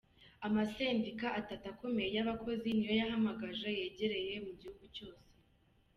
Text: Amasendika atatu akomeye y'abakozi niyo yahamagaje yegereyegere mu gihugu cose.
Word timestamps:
Amasendika 0.47 1.27
atatu 1.39 1.65
akomeye 1.73 2.09
y'abakozi 2.15 2.67
niyo 2.73 2.93
yahamagaje 2.99 3.67
yegereyegere 3.79 4.43
mu 4.45 4.53
gihugu 4.59 4.83
cose. 4.95 5.29